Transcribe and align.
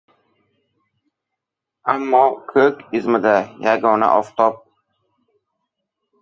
Ammo 1.93 2.21
ko‘k 2.53 2.81
izmida 3.01 3.35
yagona 3.67 4.09
oftob– 4.23 4.59